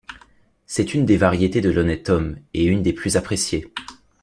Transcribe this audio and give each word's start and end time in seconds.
C’est 0.65 0.95
une 0.95 1.05
des 1.05 1.15
variétés 1.15 1.61
de 1.61 1.69
l’honnête 1.69 2.09
homme, 2.09 2.37
et 2.55 2.63
une 2.65 2.81
des 2.81 2.91
plus 2.91 3.17
appréciées. 3.17 3.71